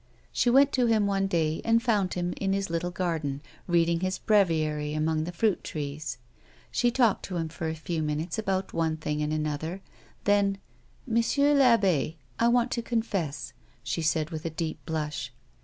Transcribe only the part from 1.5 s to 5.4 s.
and found him in his little garden, reading his breviary amongst the